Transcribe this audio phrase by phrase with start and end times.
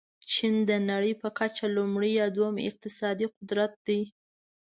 [0.31, 4.01] چین د نړۍ په کچه لومړی یا دوم اقتصادي قدرت دی.